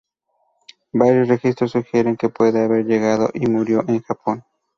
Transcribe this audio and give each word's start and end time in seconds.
Varios 0.93 1.27
registros 1.27 1.73
sugieren 1.73 2.17
que 2.17 2.29
puede 2.29 2.63
haber 2.63 2.87
llegado 2.87 3.29
y 3.35 3.45
murió 3.45 3.85
en 3.87 4.01
Japón. 4.01 4.43